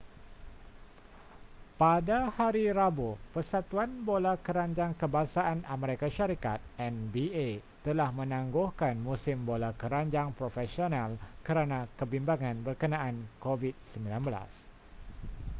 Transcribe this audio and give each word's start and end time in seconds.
pada 1.81 2.19
hari 2.37 2.65
rabu 2.79 3.09
persatuan 3.37 3.91
bola 4.07 4.33
keranjang 4.45 4.91
kebangsaan 5.01 5.59
amerika 5.75 6.07
syarikat 6.17 6.57
nba 6.95 7.47
telah 7.85 8.09
menangguhkan 8.19 8.95
musim 9.07 9.37
bola 9.49 9.69
keranjang 9.81 10.27
profesional 10.39 11.09
kerana 11.47 11.79
kebimbangan 12.01 12.57
berkenaan 12.67 13.15
covid-19 13.45 14.05